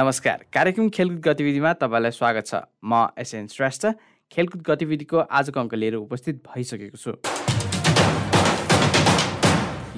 [0.00, 2.54] नमस्कार। कार्यक्रम खेलकुद गतिविधिमा तपाईँलाई स्वागत छ।
[2.84, 3.86] म एसएन श्रेष्ठ।
[4.32, 7.12] खेलकुद गतिविधिको आजको अङ्क लिएर उपस्थित भइसकेको छु।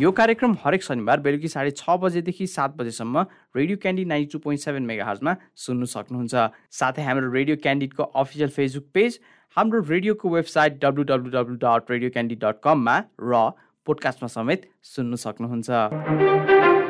[0.02, 3.14] यो कार्यक्रम हरेक शनिबार बेलुकी साढे छ बजेदेखि सात बजेसम्म
[3.54, 5.06] radio candy ninety two point seven mega
[5.54, 6.34] सुन्नु सक्नुहुन्छ।
[6.74, 9.20] साथै हाम्रो रेडियो क्यान्डिडको अफिसियल फेसबुक पेज
[9.56, 13.54] हाम्रो रेडियोको website W W W dot radio candy dot कममा र
[13.86, 16.81] पोडकास्टमा समेत सुन्नु सक्नुहुन्छ।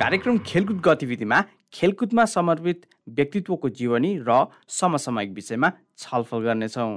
[0.00, 1.40] कार्यक्रम खेलकुद गतिविधिमा
[1.74, 2.86] खेलकुदमा समर्पित
[3.16, 4.36] व्यक्तित्वको जीवनी र
[4.76, 5.68] समसामयिक विषयमा
[5.98, 6.92] छलफल गर्नेछौँ।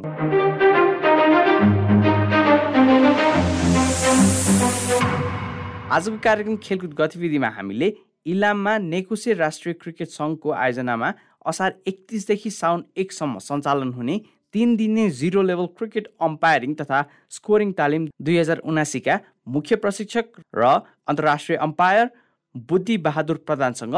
[5.91, 7.91] आजको कार्यक्रम खेलकुद गतिविधिमा हामीले
[8.25, 11.11] इलाममा नेकुसे राष्ट्रिय क्रिकेट सङ्घको आयोजनामा
[11.45, 14.19] असार एकतिसदेखि साउन एकसम्म सञ्चालन हुने
[14.53, 19.19] तिन दिने जिरो लेभल क्रिकेट अम्पायरिङ तथा स्कोरिङ तालिम दुई हजार उनासीका
[19.53, 20.75] मुख्य प्रशिक्षक र
[21.11, 22.09] अन्तर्राष्ट्रिय अम्पायर
[22.55, 23.95] बुद्धि बहादुर प्रधानसँग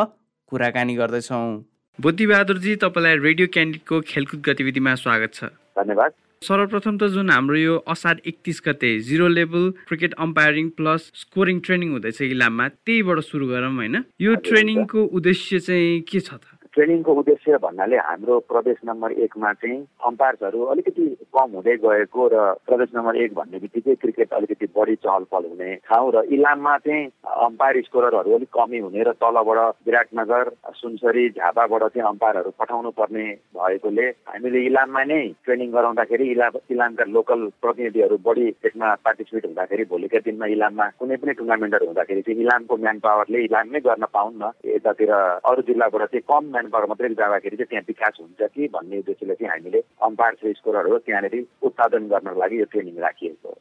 [0.47, 1.63] कुराकानी गर्दैछौँ।
[1.99, 5.43] बुद्धि बहादुरजी तपाईँलाई रेडियो क्यान्डिडको खेलकुद गतिविधिमा स्वागत छ।
[5.75, 6.11] धन्यवाद।
[6.41, 11.91] सर्वप्रथम त जुन हाम्रो यो असार एकतिस गते zero level cricket umpiring plus scoring training
[11.91, 13.95] हुँदैछ इलाममा त्यहीबाट सुरु गरौँ होइन?
[14.21, 16.54] यो ट्रेनिङको उद्देश्य चाहिँ के छ त?
[16.75, 22.89] ट्रेनिङको उद्देश्य भन्नाले हाम्रो प्रदेश नम्बर एकमा चाहिँ अम्पायर्सहरू अलिकति कम हुँदै गएको र प्रदेश
[22.95, 27.05] नम्बर एक भन्ने बित्तिकै क्रिकेट अलिकति बढी चहल पहल हुने ठाउँ र इलाममा चाहिँ
[27.45, 34.07] अम्पायर स्कोररहरू अलिक कमी हुने र तलबाट विराटनगर सुनसरी झापाबाट चाहिँ अम्पायरहरू पठाउनु पर्ने भएकोले
[34.27, 40.51] हामीले इलाममा नै ट्रेनिङ गराउँदाखेरि इला इलामका लोकल प्रतिनिधिहरू बढी त्यसमा पार्टिसिपेट हुँदाखेरि भोलिका दिनमा
[40.57, 46.07] इलाममा कुनै पनि टुर्नामेन्टहरू हुँदाखेरि चाहिँ इलामको म्यान पावरले इलाममै गर्न पाउन्न। यतातिर अरू जिल्लाबाट
[46.11, 50.53] चाहिँ कम पावर मात्रै जाँदाखेरि चाहिँ त्यहाँ विकास हुन्छ कि भन्ने उद्देश्यले चाहिँ हामीले अम्पायर
[50.53, 53.59] स्कोरहरू त्यहाँनिर उत्पादन गर्नको लागि यो ट्रेनिङ राखिएको हो।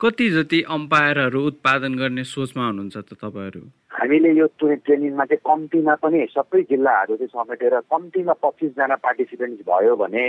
[0.00, 3.62] कति जति अम्पायरहरू उत्पादन गर्ने सोचमा हुनुहुन्छ त तपाईँहरू?
[3.90, 10.26] हामीले यो ट्रेनिङमा चाहिँ कम्तीमा पनि सबै जिल्लाहरू चाहिँ समेटेर कम्तीमा पच्चिसजना पार्टिसिपेन्ट भयो भने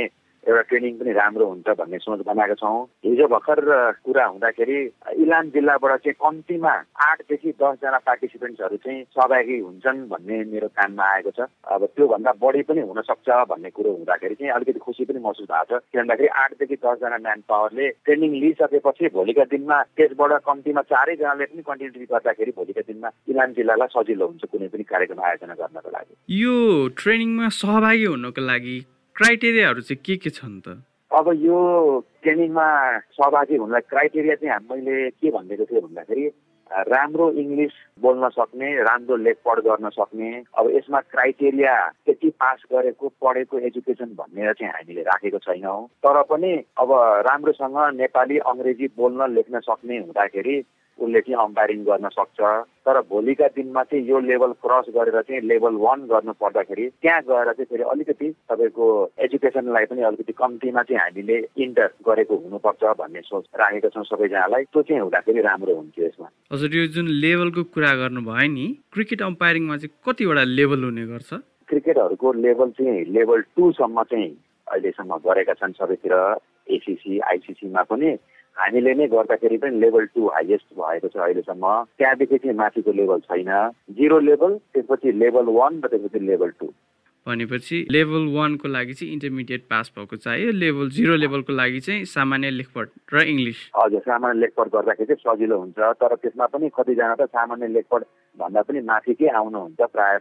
[0.48, 3.60] एउटा ट्रेनिङ पनि राम्रो हुन्छ भन्ने सोच बनाएका छौँ। हिजो भर्खर
[4.06, 4.78] कुरा हुँदाखेरि
[5.24, 6.74] इलाम जिल्लाबाट चाहिँ कम्तीमा
[7.08, 12.82] आठदेखि दसजना पार्टिसिपेन्ट्सहरू चाहिँ सहभागी हुन्छन् भन्ने मेरो कानमा आएको छ। अब त्योभन्दा बढी पनि
[12.90, 17.18] हुनसक्छ भन्ने कुरो हुँदाखेरि चाहिँ अलिकति खुसी पनि महसुस भएको छ। किन भन्दाखेरि आठदेखि दसजना
[17.26, 23.50] म्यान पावरले ट्रेनिङ लिइसकेपछि भोलिका दिनमा त्यसबाट कम्तीमा चारैजनाले पनि कन्टिन्युटी गर्दाखेरि भोलिका दिनमा इलाम
[23.60, 26.56] जिल्लालाई सजिलो हुन्छ कुनै पनि कार्यक्रम आयोजना गर्नको लागि। यो
[26.98, 28.78] ट्रेनिङमा सहभागी हुनको लागि
[29.20, 30.80] क्राइटेरियाहरू चाहिँ के के छन् त?
[31.12, 31.60] अब यो
[32.24, 32.68] ट्रेनिङमा
[33.20, 36.26] सहभागी हुनलाई क्राइटेरिया चाहिँ मैले के भनिदिएको थिएँ भन्दाखेरि
[36.94, 41.76] राम्रो इङ्ग्लिस बोल्न सक्ने राम्रो लेखपढ गर्न सक्ने अब यसमा क्राइटेरिया
[42.06, 46.90] त्यति पास गरेको पढेको एजुकेसन भनेर चाहिँ हामीले राखेको छैनौँ। तर पनि अब
[47.28, 50.56] राम्रोसँग नेपाली अङ्ग्रेजी बोल्न लेख्न सक्ने हुँदाखेरि
[51.00, 52.40] उसले चाहिँ अम्पायरिङ गर्न सक्छ।
[52.86, 57.52] तर भोलिका दिनमा चाहिँ यो लेभल क्रस गरेर चाहिँ लेभल वान गर्नु पर्दाखेरि त्यहाँ गएर
[57.54, 58.86] चाहिँ फेरि अलिकति तपाईँको
[59.26, 64.82] एजुकेसनलाई पनि अलिकति कम्तीमा चाहिँ हामीले इन्टर गरेको हुनुपर्छ भन्ने सोच राखेका छौँ सबैजनालाई। त्यो
[64.82, 69.96] चाहिँ हुँदाखेरि राम्रो हुन्थ्यो यसमा। हजुर यो जुन लेभलको कुरा गर्नुभयो नि क्रिकेट अम्पायरिङमा चाहिँ
[70.06, 71.34] कतिवटा लेभल हुने गर्छ?
[71.70, 74.30] क्रिकेटहरूको लेभल चाहिँ लेभल टूसम्म चाहिँ
[74.68, 76.16] अहिलेसम्म गरेका छन् सबैतिर।
[76.70, 78.10] एसिसी आइसिसीमा पनि।
[78.60, 83.52] हामीले नै गर्दाखेरि पनि लेभल टू हाइएस्ट भएको छ अहिलेसम्म। त्यहाँदेखि चाहिँ माथिको लेभल छैन।
[83.98, 86.74] जिरो लेभल त्यसपछि लेभल वान र त्यसपछि लेभल टू
[87.28, 92.50] भनेपछि लेभल वानको लागि चाहिँ इन्टरमिडिएट पास भएको चाहियो लेभल जिरो लेभलको लागि चाहिँ सामान्य
[92.50, 97.28] लेखपढ र इङ्ग्लिस हजुर सामान्य लेखपढ गर्दाखेरि चाहिँ सजिलो हुन्छ। तर त्यसमा पनि कतिजना त
[97.30, 98.02] सामान्य लेखपढ
[98.40, 100.18] भन्दा पनि माथिकै आउनुहुन्छ प्राय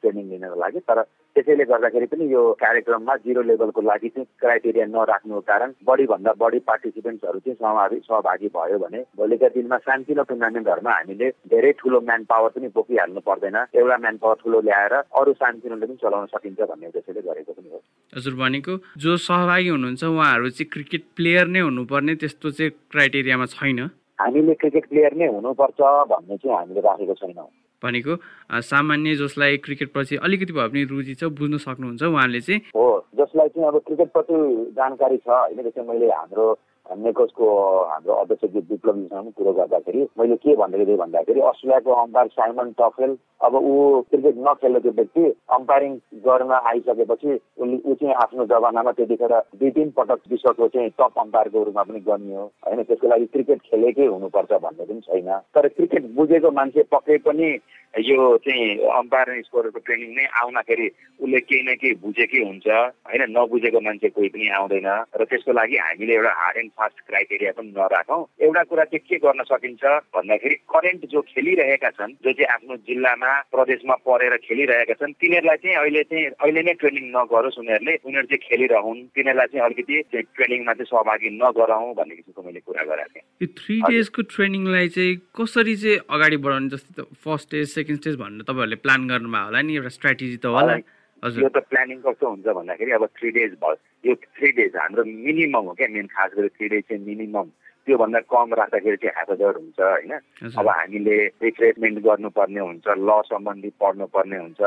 [0.00, 1.02] ट्रेनिङ लिनको लागि। तर
[1.36, 7.38] त्यसैले गर्दाखेरि पनि यो कार्यक्रममा जिरो लेभलको लागि चाहिँ क्राइटेरिया नराख्नुको कारण बढीभन्दा बढी पार्टिसिपेन्ट्सहरू
[7.38, 12.68] चाहिँ सहभागी सहभागी भयो भने भोलिका दिनमा सानोतिनो टुर्नामेन्टहरूमा हामीले धेरै ठुलो म्यान पावर पनि
[12.76, 17.52] बोकिहाल्नु पर्दैन। एउटा म्यान पावर ठुलो ल्याएर अरू सानोतिनोले पनि चलाउन सकिन्छ भन्ने उद्देश्यले गरेको
[17.52, 17.80] पनि हो।
[18.12, 23.80] हजुर भनेको जो सहभागी हुनुहुन्छ उहाँहरू चाहिँ क्रिकेट प्लेयर नै हुनुपर्ने त्यस्तो चाहिँ क्राइटेरियामा छैन।
[24.20, 25.80] हामीले क्रिकेट प्लेयर नै हुनुपर्छ
[26.12, 27.48] भन्ने चाहिँ हामीले राखेको छैनौँ।
[27.82, 28.16] भनेको
[28.62, 33.68] सामान्य जसलाई क्रिकेटप्रति अलिकति भए पनि रुचि छ बुझ्न सक्नुहुन्छ उहाँले चाहिँ। हो जसलाई चाहिँ
[33.68, 34.34] अब क्रिकेटप्रति
[34.76, 36.46] जानकारी छ जस्तै मैले हाम्रो
[36.90, 37.46] नेकोसको
[37.90, 43.54] हाम्रो अध्यक्ष विप्लवीसँग कुरो गर्दाखेरि मैले के भनेको थिएँ भन्दाखेरि अस्ट्रेलियाको अम्पायर साइमन टफेल अब
[43.56, 45.24] ऊ क्रिकेट नखेलेको व्यक्ति
[45.56, 45.94] अम्पायरिङ
[46.26, 51.62] गर्न आइसकेपछि उसले ऊ चाहिँ आफ्नो जमानामा त्यतिखेर दुई तिन पटक विश्वको चाहिँ टप अम्पायरको
[51.64, 56.50] रूपमा पनि गनियो। होइन त्यसको लागि क्रिकेट खेलेकै हुनुपर्छ भन्ने पनि छैन। तर क्रिकेट बुझेको
[56.50, 57.48] मान्छे पक्कै पनि
[57.94, 58.68] यो चाहिँ
[58.98, 60.86] अम्पायर स्कोरको ट्रेनिङ नै आउँदाखेरि
[61.20, 65.76] उसले केही न केही बुझेकै हुन्छ। होइन नबुझेको मान्छे कोही पनि आउँदैन। र त्यसको लागि
[65.76, 69.84] हामीले एउटा हार्ड एन्ड फास्ट क्राइटेरिया पनि नराखौँ। एउटा कुरा चाहिँ के गर्न सकिन्छ
[70.16, 75.76] भन्दाखेरि करेन्ट जो खेलिरहेका छन् जो चाहिँ आफ्नो जिल्लामा प्रदेशमा परेर खेलिरहेका छन् तिनीहरूलाई चाहिँ
[75.76, 79.96] अहिले चाहिँ अहिले नै ट्रेनिङ नगरोस् उनीहरूले। उनीहरू चाहिँ खेलिरहन्। तिनीहरूलाई चाहिँ अलिकति
[80.36, 85.76] ट्रेनिङमा चाहिँ सहभागी नगराउँ भन्ने किसिमको मैले कुरा गरेको थिएँ। थ्री डेजको ट्रेनिङलाई चाहिँ कसरी
[85.82, 89.72] चाहिँ अगाडि बढाउने जस्तै फर्स्ट स्टेज सेकेन्ड स्टेज भनेर तपाईँहरूले प्लान गर्नुभयो होला नि?
[89.76, 90.74] एउटा स्ट्राटेजी त होला।
[91.22, 95.66] यो त प्लानिङ कस्तो हुन्छ भन्दाखेरि अब थ्री डेज भयो। यो थ्री डेज हाम्रो मिनिमम
[95.70, 97.48] हो क्या मेन खास गरी थ्री डेज चाहिँ मिनिमम
[97.86, 100.12] त्योभन्दा कम राख्दाखेरि चाहिँ हेफाजर हुन्छ होइन?
[100.58, 104.60] अब हामीले रिफ्रेसमेन्ट गर्नुपर्ने हुन्छ ल सम्बन्धी पढ्नुपर्ने हुन्छ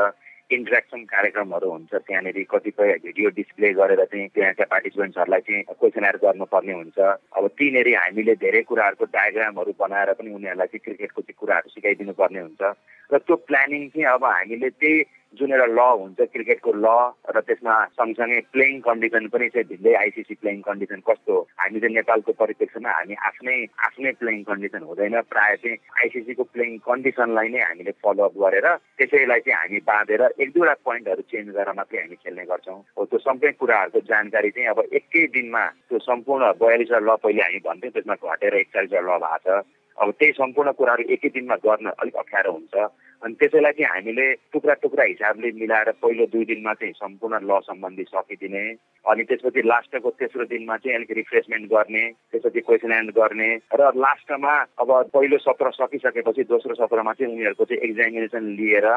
[0.56, 6.98] इन्ट्रेक्सन कार्यक्रमहरू हुन्छ त्यहाँनिर कतिपय भिडियो डिस्प्ले गरेर चाहिँ त्यहाँका पार्टिसिपेन्ट्सहरूलाई चाहिँ क्वेसनहरू गर्नुपर्ने हुन्छ।
[7.36, 12.40] अब त्यहीँनिर हामीले धेरै कुराहरूको डायग्रामहरू बनाएर पनि उनीहरूलाई चाहिँ क्रिकेटको चाहिँ कुराहरू सिकाइदिनु पर्ने
[12.46, 12.62] हुन्छ।
[13.10, 15.02] र त्यो प्लानिङ चाहिँ अब हामीले त्यही
[15.34, 16.86] जुन एउटा ल हुन्छ क्रिकेटको ल
[17.34, 22.32] र त्यसमा सँगसँगै प्लेइङ कन्डिसन पनि चाहिँ भिन्दै आइसिसी प्लेइङ कन्डिसन कस्तो हामी चाहिँ नेपालको
[22.40, 23.56] परिप्रेक्षमा हामी आफ्नै
[23.88, 29.58] आफ्नै प्लेइङ कन्डिसन हुँदैन। प्राय चाहिँ आइसिसीको प्लेइङ कन्डिसनलाई नै हामीले फलोअप गरेर त्यसैलाई चाहिँ
[29.60, 34.00] हामी बाँधेर एक दुईवटा पोइन्टहरू चेन्ज गरेर मात्रै हामी खेल्ने गर्छौँ। हो त्यो सबै कुराहरूको
[34.12, 39.04] जानकारी चाहिँ अब एकै दिनमा त्यो सम्पूर्ण बयालिसवटा ल पहिले हामी भन्थ्यौँ त्यसमा घटेर एकचालिसवटा
[39.04, 39.66] ल भएको छ।
[39.98, 42.74] अब त्यही सम्पूर्ण कुराहरू एकै दिनमा गर्न अलिक अप्ठ्यारो हुन्छ।
[43.22, 48.04] अनि त्यसैलाई चाहिँ हामीले टुक्रा टुक्रा हिसाबले मिलाएर पहिलो दुई दिनमा चाहिँ सम्पूर्ण ल सम्बन्धी
[48.04, 48.64] सकिदिने
[49.04, 54.54] अनि त्यसपछि लास्टको तेस्रो दिनमा चाहिँ अलिक रिफ्रेसमेन्ट गर्ने त्यसपछि क्वेसन एन्ड गर्ने र लास्टमा
[54.78, 58.88] अब पहिलो सत्र सकिसकेपछि दोस्रो सत्रमा चाहिँ उनीहरूको चाहिँ एक्जामिनेसन लिएर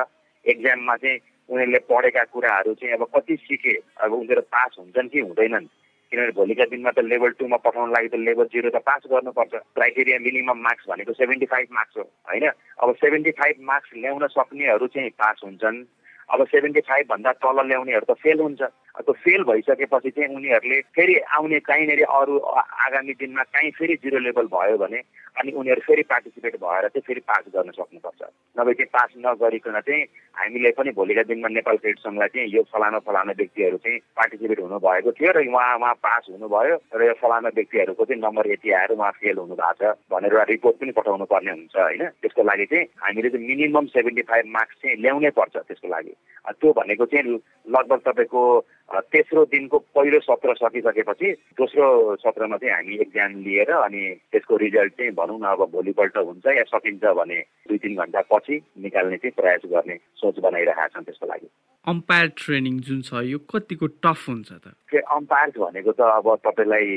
[0.46, 1.20] एक्जाममा चाहिँ
[1.50, 5.72] उनीहरूले पढेका कुराहरू चाहिँ अब कति सिके अब उनीहरू पास हुन्छन् कि हुँदैनन्
[6.12, 10.18] किनभने भोलिका दिनमा त लेभल टूमा पठाउनु लागि त लेभल जिरो त पास गर्नुपर्छ। क्राइटेरिया
[10.20, 12.50] मिनिमम मार्क्स भनेको सेभेन्टी फाइभ मार्क्स हो होइन?
[12.82, 15.86] अब सेभेन्टी फाइभ मार्क्स ल्याउन सक्नेहरू चाहिँ पास हुन्छन्।
[16.30, 18.62] अब सेभेन्टी फाइभभन्दा तल ल्याउनेहरू त फेल हुन्छ।
[19.00, 22.38] त्यो फेल भइसकेपछि चाहिँ उनीहरूले फेरि आउने कहीँनिर अरू
[22.86, 25.02] आगामी दिनमा कहीँ फेरि जिरो लेभल भयो भने
[25.40, 28.22] अनि उनीहरू फेरि पार्टिसिपेट भएर चाहिँ फेरि पास गर्न सक्नुपर्छ।
[28.60, 30.04] नभए चाहिँ पास नगरिकन चाहिँ
[30.40, 35.12] हामीले पनि भोलिका दिनमा नेपाल क्रिकेट सङ्घलाई चाहिँ यो फलाना फलाना व्यक्तिहरू चाहिँ पार्टिसिपेट हुनुभएको
[35.12, 39.12] थियो र उहाँ उहाँ पास हुनुभयो र यो फलाना व्यक्तिहरूको चाहिँ नम्बर यति आएर उहाँ
[39.20, 42.86] फेल हुनु भएको छ भनेर एउटा रिपोर्ट पनि पठाउनु पर्ने हुन्छ होइन। त्यसको लागि चाहिँ
[43.04, 46.14] हामीले चाहिँ मिनिमम सेभेन्टी फाइभ मार्क्स चाहिँ ल्याउनै पर्छ त्यसको लागि।
[46.60, 47.40] त्यो भनेको चाहिँ
[47.76, 48.44] लगभग तपाईँको
[48.90, 54.02] तेस्रो दिनको पहिलो सत्र सकिसकेपछि दोस्रो सत्रमा चाहिँ हामी एक्जाम लिएर अनि
[54.32, 57.40] त्यसको रिजल्ट चाहिँ भनौँ न अब भोलिपल्ट हुन्छ या सकिन्छ भने
[57.70, 61.48] दुई तिन घन्टा पछि निकाल्ने चाहिँ प्रयास गर्ने सोच बनाइरहेका छन् त्यसको लागि।
[61.88, 64.74] अम्पायर ट्रेनिङ जुन छ यो कतिको टफ हुन्छ त?
[64.96, 66.88] अम्पायर भनेको त अब तपाईँलाई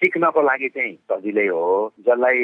[0.00, 2.40] सिक्नको लागि चाहिँ सजिलै हो जसलाई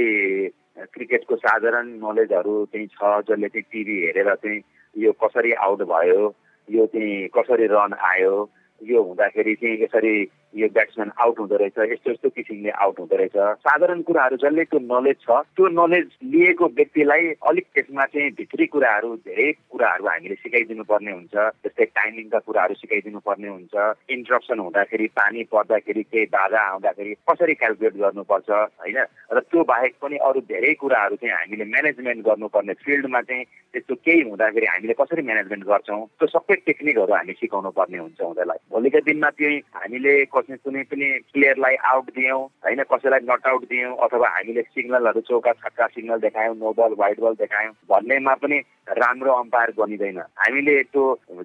[0.92, 4.60] क्रिकेटको साधारण नलेजहरू चाहिँ छ जसले चाहिँ टिभी हेरेर चाहिँ
[4.96, 6.22] यो कसरी आउट भयो
[6.68, 8.34] यो चाहिँ कसरी रन आयो
[8.82, 10.24] यो हुँदाखेरि चाहिँ यसरी
[10.56, 13.36] यो ब्याट्सम्यान आउट हुँदो रहेछ यस्तो यस्तो किसिमले आउट हुँदो रहेछ।
[13.66, 19.14] साधारण कुराहरू जसले त्यो नलेज छ त्यो नलेज लिएको व्यक्तिलाई अलिक त्यसमा चाहिँ भित्री कुराहरू
[19.26, 21.34] धेरै कुराहरू हामीले सिकाइदिनु पर्ने हुन्छ।
[21.64, 23.74] जस्तै टाइमिङका कुराहरू सिकाइदिनु पर्ने हुन्छ।
[24.10, 28.98] इन्ट्रप्सन हुँदाखेरि पानी पर्दाखेरि केही बाधा आउँदाखेरि कसरी क्यालकुलेट गर्नुपर्छ होइन?
[29.34, 34.20] र त्यो बाहेक पनि अरू धेरै कुराहरू चाहिँ हामीले म्यानेजमेन्ट गर्नुपर्ने फिल्डमा चाहिँ त्यस्तो केही
[34.30, 39.30] हुँदाखेरि हामीले कसरी म्यानेजमेन्ट गर्छौँ त्यो सबै टेक्निकहरू हामी सिकाउनु पर्ने हुन्छ उनीहरूलाई। भोलिका दिनमा
[39.38, 40.14] चाहिँ हामीले
[40.44, 45.52] चाहिँ कुनै पनि प्लेयरलाई आउट दियौँ होइन कसैलाई नट आउट दियौँ अथवा हामीले सिग्नलहरू चौका
[45.64, 51.02] छक्का सिग्नल देखायौँ नो बल वाइट बल देखायौँ भन्नेमा पनि राम्रो अम्पायर बनिँदैन। हामीले त्यो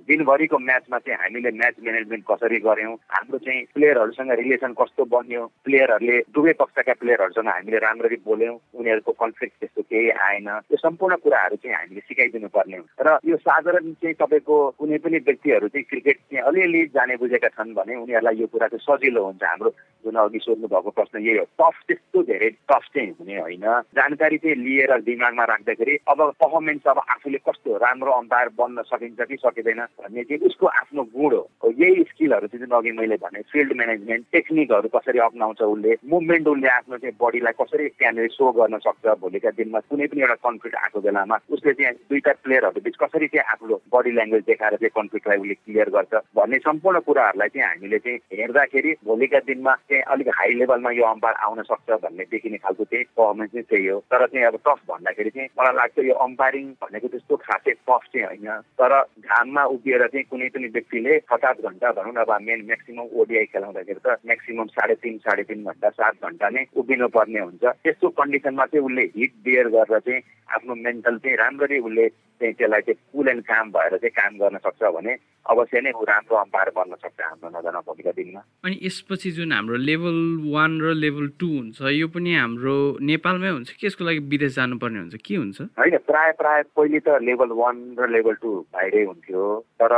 [0.07, 6.17] दिनभरिको म्याचमा चाहिँ हामीले म्याच म्यानेजमेन्ट कसरी गऱ्यौँ हाम्रो चाहिँ प्लेयरहरूसँग रिलेसन कस्तो बन्यो प्लेयरहरूले
[6.35, 11.75] दुवै पक्षका प्लेयरहरूसँग हामीले राम्ररी बोल्यौँ उनीहरूको कन्फ्लिक्ट त्यस्तो केही आएन यो सम्पूर्ण कुराहरू चाहिँ
[11.75, 16.85] हामीले सिकाइदिनु पर्ने र यो साधारण चाहिँ तपाईँको कुनै पनि व्यक्तिहरू चाहिँ क्रिकेट चाहिँ अलिअलि
[16.93, 19.73] जाने बुझेका छन् भने उनीहरूलाई यो कुरा चाहिँ सजिलो हुन्छ हाम्रो
[20.05, 23.65] जुन अघि सोध्नु भएको प्रश्न यही हो। टफ त्यस्तो धेरै टफ चाहिँ हुने होइन।
[23.97, 29.35] जानकारी चाहिँ लिएर दिमागमा राख्दाखेरि अब पर्फर्मेन्स अब आफूले कस्तो राम्रो अम्पायर बन्न सकिन्छ कि
[29.43, 33.75] सकिँदैन भन्ने चाहिँ उसको आफ्नो गुण हो। यही स्किलहरू चाहिँ जुन अघि मैले भने फिल्ड
[33.75, 39.19] म्यानेजमेन्ट टेक्निकहरू कसरी अप्नाउँछ उसले मुभमेन्ट उसले आफ्नो चाहिँ बडीलाई कसरी त्यहाँनिर सो गर्न सक्छ
[39.19, 43.45] भोलिका दिनमा कुनै पनि एउटा कन्फ्लिक्ट आएको बेलामा उसले चाहिँ दुईटा प्लेयरहरू बिच कसरी चाहिँ
[43.51, 48.17] आफ्नो बडी ल्याङ्ग्वेज देखाएर चाहिँ कन्फ्लिक्टलाई उसले क्लियर गर्छ भन्ने सम्पूर्ण कुराहरूलाई चाहिँ हामीले चाहिँ
[48.39, 53.05] हेर्दाखेरि भोलिका दिनमा चाहिँ अलिक हाई लेभलमा यो अम्पायर आउन सक्छ भन्ने देखिने खालको चाहिँ
[53.17, 57.07] पर्फर्मेन्स चाहिँ त्यही हो। तर चाहिँ अब टफ भन्दाखेरि चाहिँ मलाई लाग्छ यो अम्पायरिङ भनेको
[57.07, 62.13] त्यस्तो खासै टफ चाहिँ होइन। तर घाममा उभिएर चाहिँ कुनै पनि व्यक्तिले पचास घन्टा भनौँ
[62.13, 66.49] न अब मेन म्याक्सिमम् ओडिआई खेलाउँदाखेरि त म्याक्सिमम् साढे तिन साढे तिन घन्टा सात घन्टा
[66.49, 70.21] नै उभिनु पर्ने हुन्छ। त्यस्तो कन्डिसनमा चाहिँ उसले हिट बियर गरेर चाहिँ
[70.55, 74.57] आफ्नो मेन्टल चाहिँ राम्ररी उसले चाहिँ त्यसलाई चाहिँ कुल एन्ड काम भएर चाहिँ काम गर्न
[74.57, 75.15] सक्छ भने
[75.49, 79.75] अवश्य नै ऊ राम्रो अम्पायर बन्न सक्छ हाम्रो नजर भोलिका दिनमा। अनि यसपछि जुन हाम्रो
[79.79, 80.17] लेभल
[80.51, 84.99] वान र लेभल टू हुन्छ यो पनि हाम्रो नेपालमै हुन्छ कि यसको लागि विदेश जानुपर्ने
[84.99, 85.15] हुन्छ?
[85.15, 85.61] के हुन्छ?
[85.79, 89.43] होइन प्राय प्राय पहिले त लेभल वान र लेभल टू बाहिरै हुन्थ्यो
[89.79, 89.93] तर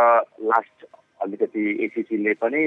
[0.45, 0.85] लास्ट
[1.25, 2.61] अलिकति एसिसीले पनि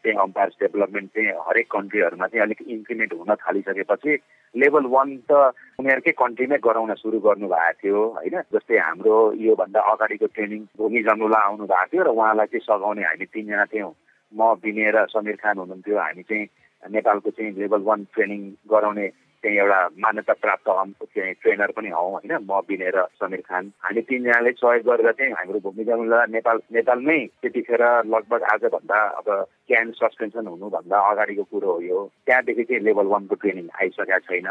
[0.00, 4.16] चाहिँ अम्पायर्स डेभलपमेन्ट चाहिँ हरेक कन्ट्रीहरूमा चाहिँ अलिक इन्क्रिमेन्ट हुन थालिसकेपछि
[4.54, 5.32] लेभल वान त
[5.80, 8.40] उनीहरूकै कन्ट्रीमै गराउन सुरु गर्नु भएको थियो होइन?
[8.48, 13.26] जस्तै हाम्रो योभन्दा अगाडिको ट्रेनिङ भूमि जङ्गुला आउनु भएको थियो र उहाँलाई चाहिँ सघाउने हामी
[13.28, 13.92] तिनजना थियौँ।
[14.34, 16.46] म बिने र समीर खान हुनुहुन्थ्यो हामी चाहिँ
[16.82, 19.06] नेपालको चाहिँ लेभल वान ट्रेनिङ गराउने
[19.44, 20.68] चाहिँ एउटा मान्यता प्राप्त
[21.04, 25.60] चाहिँ ट्रेनर पनि हौ होइन म बिनेर समीर खान। हामी तिनजनाले सहयोग गरेर चाहिँ हाम्रो
[25.60, 29.28] भूमि जङ्गल नेपाल नेपालमै त्यतिखेर लगभग आजभन्दा अब
[29.68, 34.48] क्यान सस्पेन्सन हुनुभन्दा अगाडिको कुरो हो यो। त्यहाँदेखि चाहिँ लेभल वानको ट्रेनिङ आइसकेका छैन।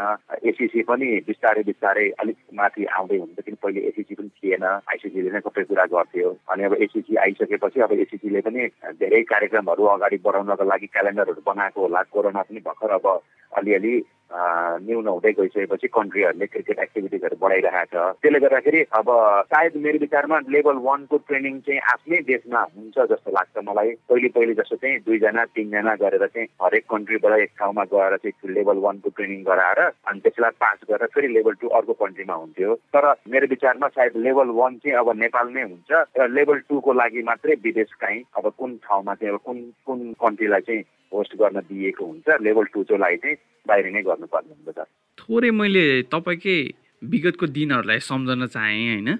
[0.50, 5.40] एसिसी पनि बिस्तारै बिस्तारै अलिक माथि आउँदै हुन्छ किन पहिले एसिसी पनि थिएन। आइसिसीले नै
[5.46, 8.66] सबै कुरा गर्थ्यो। अनि अब एसिसी आइसकेपछि अब एसिसीले पनि
[9.02, 13.06] धेरै कार्यक्रमहरू अगाडि बढाउनको लागि क्यालेन्डरहरू बनाएको होला। कोरोना पनि भर्खर अब
[13.52, 13.94] अलिअलि
[14.34, 19.10] न्यून हुँदै गइसकेपछि कन्ट्रीहरूले क्रिकेट एक्टिभिटिजहरू बढाइरहेको छ त्यसले गर्दाखेरि अब
[19.52, 24.54] सायद मेरो विचारमा लेभल वानको ट्रेनिङ चाहिँ आफ्नै देशमा हुन्छ जस्तो लाग्छ मलाई। पहिले पहिले
[24.60, 29.42] जस्तो चाहिँ दुईजना तिनजना गरेर चाहिँ हरेक कन्ट्रीबाट एक ठाउँमा गएर चाहिँ लेभल वानको ट्रेनिङ
[29.44, 34.16] गराएर अनि त्यसलाई पास गरेर फेरि लेभल टू अर्को कन्ट्रीमा हुन्थ्यो। तर मेरो विचारमा सायद
[34.26, 38.76] लेभल वान चाहिँ अब नेपालमै हुन्छ र लेभल टूको लागि मात्रै विदेश काहीँ अब कुन
[38.84, 43.36] ठाउँमा चाहिँ अब कुन कुन कन्ट्रीलाई चाहिँ होस्ट गर्न दिएको हुन्छ लेभल टूको लागि चाहिँ।
[43.68, 44.86] बाहिर नै गर्नुपर्ने हुन्छ
[45.18, 46.58] थोरै मैले तपाईँकै
[47.02, 49.10] विगतको दिनहरूलाई सम्झन चाहेँ होइन।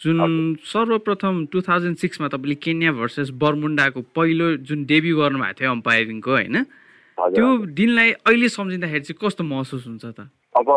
[0.00, 0.18] जुन
[0.64, 6.56] सर्वप्रथम टु थाउजन्ड सिक्समा तपाईँले केन्या भर्सेस बर्मुन्डाको पहिलो जुन डेब्यु गर्नुभएको थियो अम्पायरिङको होइन
[7.18, 10.28] त्यो दिनलाई अहिले सम्झिँदाखेरि चाहिँ कस्तो महसुस हुन्छ त?
[10.56, 10.68] अब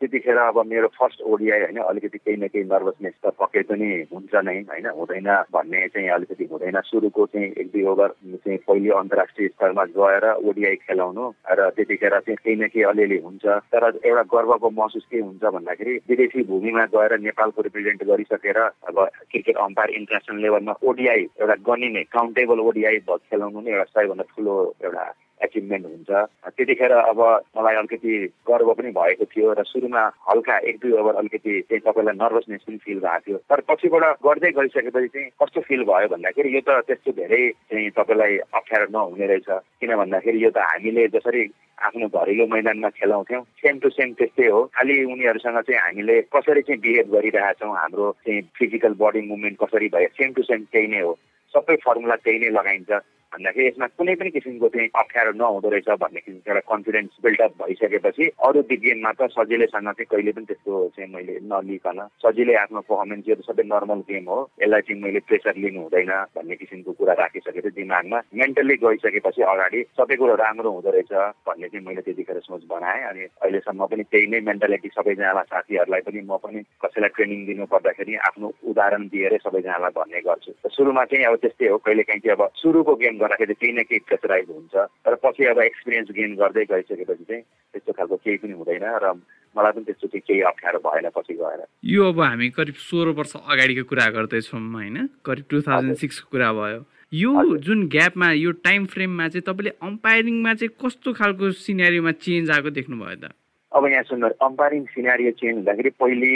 [0.00, 4.34] त्यतिखेर अब मेरो फर्स्ट ओडिआई होइन अलिकति केही न केही नर्भसनेस त पक्कै पनि हुन्छ
[4.48, 4.86] नै होइन?
[4.96, 10.24] हुँदैन भन्ने चाहिँ अलिकति हुँदैन। सुरुको चाहिँ एक दुई ओभर चाहिँ पहिले अन्तर्राष्ट्रिय स्तरमा गएर
[10.48, 15.20] ओडिआई खेलाउनु र त्यतिखेर चाहिँ केही न केही अलिअलि हुन्छ। तर एउटा गर्वको महसुस के
[15.20, 21.56] हुन्छ भन्दाखेरि विदेशी भूमिमा गएर नेपालको रिप्रेजेन्ट गरिसकेर अब क्रिकेट अम्पायर इन्टरनेसनल लेभलमा ओडिआई एउटा
[21.68, 25.12] गनिने काउन्टेबल ओडिआई खेलाउनु नै एउटा सबैभन्दा ठुलो एउटा
[25.42, 26.10] एचिभमेन्ट हुन्छ।
[26.56, 27.20] त्यतिखेर अब
[27.56, 28.12] मलाई अलिकति
[28.48, 32.76] गर्व पनि भएको थियो र सुरुमा हल्का एक दुई ओभर अलिकति चाहिँ तपाईँलाई नर्भसनेस पनि
[32.84, 37.10] फिल भएको थियो। तर पछिबाट गर्दै गइसकेपछि चाहिँ कस्तो फिल भयो भन्दाखेरि यो त त्यस्तो
[37.20, 39.48] धेरै चाहिँ तपाईँलाई अप्ठ्यारो नहुने रहेछ।
[39.80, 41.42] किन भन्दाखेरि यो त हामीले जसरी
[41.80, 46.80] आफ्नो घरेलु मैदानमा खेलाउँथ्यौँ सेम टु सेम त्यस्तै हो। खालि उनीहरूसँग चाहिँ हामीले कसरी चाहिँ
[46.80, 51.16] बिहेभ गरिरहेछौँ हाम्रो चाहिँ फिजिकल बडी मुभमेन्ट कसरी भयो सेम टु सेम त्यही नै हो।
[51.54, 52.90] सबै फर्मुला त्यही नै लगाइन्छ।
[53.32, 58.24] भन्दाखेरि यसमा कुनै पनि किसिमको चाहिँ अप्ठ्यारो नहुँदो रहेछ भन्ने किसिमको एउटा कन्फिडेन्स बिल्डअप भइसकेपछि
[58.46, 63.34] अरू गेममा त सजिलैसँग चाहिँ कहिले पनि त्यस्तो चाहिँ मैले नलिकन सजिलै आफ्नो पर्फर्मेन्स यो
[63.38, 67.70] त सबै नर्मल गेम हो। यसलाई चाहिँ मैले प्रेसर लिनु हुँदैन भन्ने किसिमको कुरा राखिसकेको
[67.78, 71.12] दिमागमा मेन्टल्ली गइसकेपछि अगाडि सबै कुरो राम्रो हुँदो रहेछ
[71.46, 76.20] भन्ने चाहिँ मैले त्यतिखेर सोच बनाएँ अनि अहिलेसम्म पनि त्यही नै मेन्टालिटी सबैजनालाई साथीहरूलाई पनि
[76.26, 81.36] म पनि कसैलाई ट्रेनिङ दिनु पर्दाखेरि आफ्नो उदाहरण दिएरै सबैजनालाई भन्ने गर्छु। सुरुमा चाहिँ अब
[81.46, 84.74] त्यस्तै हो कहिले काहीँ चाहिँ अब सुरुको गेम गर्दाखेरि केही न केही प्रेसराइज हुन्छ।
[85.04, 89.12] तर पछि अब एक्सपिरियन्स गेन गर्दै गइसकेपछि चाहिँ त्यस्तो खालको केही पनि हुँदैन र
[89.56, 93.32] मलाई पनि त्यस्तो चाहिँ केही अप्ठ्यारो भएन पछि गएर। यो अब हामी करिब सोह्र वर्ष
[93.36, 94.96] अगाडिको कुरा गर्दैछौँ होइन?
[95.26, 96.80] करिब टु थाउजन्ड सिक्सको कुरा भयो।
[97.12, 102.70] यो जुन ग्यापमा यो टाइम फ्रेममा चाहिँ तपाईँले अम्पायरिङमा चाहिँ कस्तो खालको सिनेरीमा चेन्ज आएको
[102.70, 103.34] देख्नुभयो त?
[103.72, 106.30] अब यहाँ सुन्नु अम्पायरिङ सिनेरियो चेन्ज हुँदाखेरि पहिले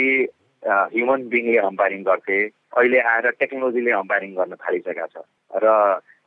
[0.63, 2.37] ह्युमन बिङले अम्पायरिङ गर्थे।
[2.75, 5.23] अहिले आएर टेक्नोलोजीले अम्पायरिङ गर्न थालिसकेका छ।
[5.63, 5.65] र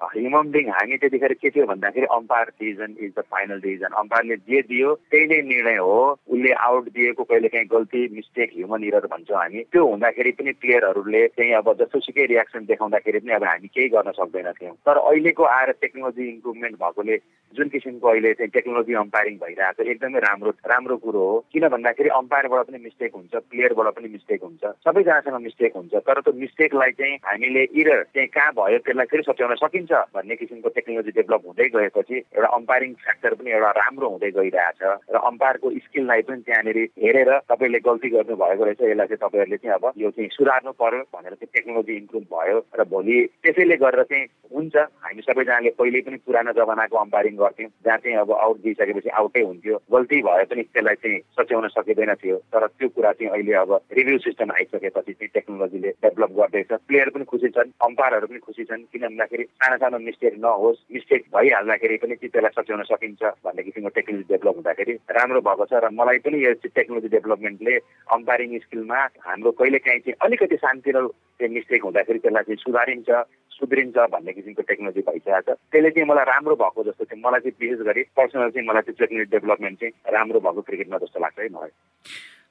[0.00, 4.60] ह्युमन बिङ हामी त्यतिखेर के थियो भन्दाखेरि umpire division is the final division अम्पायरले जे
[4.64, 5.96] दियो त्यही नै निर्णय हो
[6.28, 11.26] उसले आउट दिएको कहिले काहीँ गल्ती मिस्टेक ह्युमन इरर भन्छौँ हामी त्यो हुँदाखेरि पनि प्लेयरहरूले
[11.30, 16.28] चाहिँ अब जसोसुकै रियाक्सन देखाउँदाखेरि पनि अब हामी केही गर्न सक्दैनथ्यौँ तर अहिलेको आएर टेक्नोलोजी
[16.28, 17.16] इम्प्रुभमेन्ट भएकोले
[17.54, 22.14] जुन किसिमको अहिले चाहिँ टेक्नोलोजी अम्पायरिङ भइरहेको छ एकदमै राम्रो राम्रो कुरो हो किन भन्दाखेरि
[22.14, 27.16] अम्पायरबाट पनि मिस्टेक हुन्छ प्लेयरबाट पनि मिस्टेक हुन्छ सबैजनासँग मिस्टेक हुन्छ तर त्यो मिस्टेकलाई चाहिँ
[27.24, 31.68] हामीले इरर चाहिँ कहाँ भयो त्यसलाई फेरि सच्याउन सकिन्छ सकिन्छ भन्ने किसिमको टेक्नोलोजी डेभलप हुँदै
[31.72, 37.30] गएपछि एउटा अम्पायरिङ फ्याक्टर पनि एउटा राम्रो हुँदै गइरहेछ र अम्पायरको स्किललाई पनि त्यहाँनिर हेरेर
[37.48, 41.52] तपाईँले गल्ती गर्नुभएको रहेछ। यसलाई चाहिँ तपाईँहरूले चाहिँ अब यो चाहिँ सुधार्नु पर्यो भनेर चाहिँ
[41.54, 46.96] टेक्नोलोजी इम्प्रुभ भयो र भोलि त्यसैले गरेर चाहिँ हुन्छ। हामी सबैजनाले पहिले पनि पुरानो जमानाको
[46.96, 51.68] अम्पायरिङ गर्थ्यौँ। जहाँ चाहिँ अब आउट दिइसकेपछि आउटै हुन्थ्यो। गल्ती भए पनि त्यसलाई चाहिँ सच्याउन
[51.68, 56.72] सकिँदैन थियो। तर त्यो कुरा चाहिँ अहिले अब रिभ्यू सिस्टम आइसकेपछि चाहिँ टेक्नोलोजीले डेभलप गर्दैछ।
[56.88, 59.44] प्लेयर पनि खुसी छन् अम्पायरहरू पनि खुसी छन्। किन भन्दाखेरि
[59.78, 65.40] सानो मिस्टेक नहोस्। मिस्टेक भइहाल्दाखेरि पनि त्यसलाई सच्याउन सकिन्छ भन्ने किसिमको टेक्नोलोजी डेभलप हुँदाखेरि राम्रो
[65.48, 67.74] भएको छ र मलाई पनि यो टेक्नोलोजी डेभलपमेन्टले
[68.18, 70.96] अम्पायरिङ स्किलमा हाम्रो कहिले काहीँ चाहिँ अलिकति सानतिर
[71.38, 73.10] त्यो मिस्टेक हुँदाखेरि त्यसलाई चाहिँ सुधारिन्छ
[73.58, 77.56] सुध्रिन्छ भन्ने किसिमको टेक्नोलोजी भइसकेको छ। त्यसले चाहिँ मलाई राम्रो भएको जस्तो चाहिँ मलाई चाहिँ
[77.58, 81.48] विशेष गरी पर्सनल चाहिँ मलाई त्यो टेक्नोलोजी डेभलपमेन्ट चाहिँ राम्रो भएको क्रिकेटमा जस्तो लाग्छ है
[81.58, 81.72] मलाई।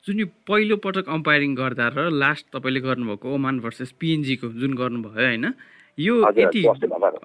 [0.08, 5.26] जुन यो पहिलो पटक अम्पायरिङ गर्दा र लास्ट तपाईँले गर्नुभएको ओमान भर्सेस पिएनजीको जुन गर्नुभयो
[5.28, 5.46] होइन?
[5.98, 6.62] यो यति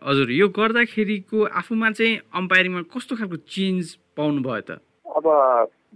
[0.09, 3.85] हजुर यो गर्दाखेरिको आफूमा चाहिँ अम्पायरिङमा कस्तो खालको चेन्ज
[4.17, 4.71] पाउनुभयो त?
[5.07, 5.27] अब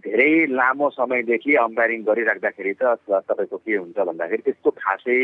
[0.04, 5.18] धेरै लामो समयदेखि अम्पायरिङ गरिराख्दाखेरि त तपाईँको के हुन्छ भन्दाखेरि त्यस्तो खासै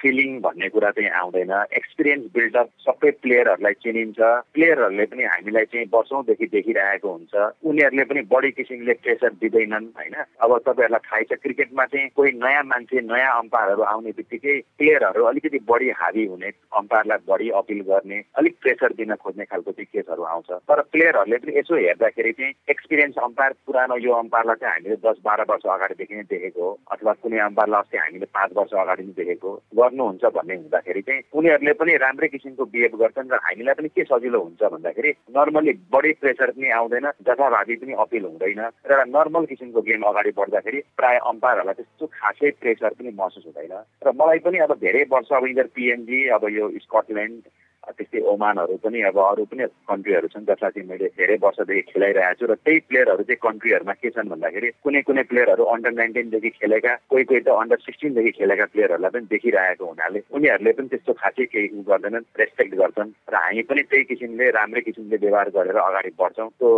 [0.00, 4.20] फिलिङ भन्ने कुरा चाहिँ आउँदैन। एक्सपिरियन्स बिल्डअप सबै प्लेयरहरूलाई चिनिन्छ।
[4.54, 7.34] प्लेयरहरूले पनि हामीलाई चाहिँ वर्षौँदेखि देखिरहेको हुन्छ।
[7.68, 10.16] उनीहरूले पनि बढी किसिमले प्रेसर दिँदैनन् होइन?
[10.40, 15.58] अब तपाईँहरूलाई थाहै छ क्रिकेटमा चाहिँ कोही नयाँ मान्छे नयाँ अम्पायरहरू आउने बित्तिकै प्लेयरहरू अलिकति
[15.68, 16.50] बढी हावी हुने
[16.80, 21.58] अम्पायरलाई बढी अपिल गर्ने अलिक प्रेसर दिन खोज्ने खालको चाहिँ केसहरू आउँछ। तर प्लेयरहरूले पनि
[21.58, 26.22] यसो हेर्दाखेरि चाहिँ एक्सपिरियन्स अम्पायर पुरानो यो अम्पायरलाई चाहिँ हामीले दस बाह्र वर्ष अगाडिदेखि नै
[26.30, 31.02] देखेको हो अथवा कुनै अम्पायरलाई अस्ति हामीले पाँच वर्ष अगाडि नै देखेको गर्नुहुन्छ भन्ने हुँदाखेरि
[31.02, 35.72] चाहिँ उनीहरूले पनि राम्रै किसिमको बिहेभ गर्छन् र हामीलाई पनि के सजिलो हुन्छ भन्दाखेरि नर्मली
[35.92, 41.18] बढी प्रेसर पनि आउँदैन जथाभावी पनि अपिल हुँदैन र नर्मल किसिमको गेम अगाडि बढ्दाखेरि प्राय
[41.32, 43.74] अम्पायरहरूलाई त्यस्तो खासै प्रेसर पनि महसुस हुँदैन।
[44.06, 47.42] र मलाई पनि अब धेरै वर्ष अब इन्डर पिएनजी अब यो स्कटल्यान्ड
[47.90, 52.46] त्यस्तै ओमानहरू पनि अब अरू पनि कन्ट्रीहरू छन् जसलाई चाहिँ मैले धेरै वर्षदेखि खेलाइरहेको छु
[52.50, 57.24] र त्यही प्लेयरहरू चाहिँ कन्ट्रीहरूमा के छन् भन्दाखेरि कुनै कुनै प्लेयरहरू अन्डर नाइन्टिनदेखि खेलेका कोही
[57.24, 62.28] कोही त अन्डर सिक्सटिनदेखि खेलेका प्लेयरहरूलाई पनि देखिरहेको हुनाले उनीहरूले पनि त्यस्तो खासै केही गर्दैनन्
[62.42, 66.70] रेस्पेक्ट गर्छन् र हामी पनि त्यही किसिमले राम्रै किसिमले व्यवहार गरेर अगाडि बढ्छौँ। त्यो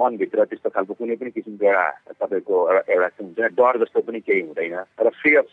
[0.00, 1.86] मनभित्र त्यस्तो खालको कुनै पनि किसिमको एउटा
[2.20, 2.56] तपाईँको
[2.94, 4.76] एउटा हुन्छ डर जस्तो पनि केही हुँदैन।
[5.06, 5.48] र फ्री अफ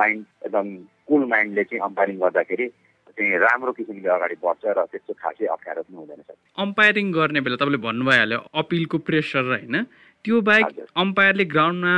[0.00, 0.66] माइन्ड एकदम
[1.08, 2.66] कुल माइन्डले चाहिँ अम्पायरिङ गर्दाखेरि
[3.14, 6.20] चाहिँ राम्रो किसिमले अगाडि बढ्छ र त्यस्तो खासै अप्ठ्यारो पनि हुँदैन
[6.58, 9.76] अम्पायरिङ गर्ने बेला तपाईँले भन्नु भइहाल्यो अपिलको प्रेसर होइन।
[10.24, 10.66] त्यो बाहेक
[10.96, 11.94] अम्पायरले ग्राउन्डमा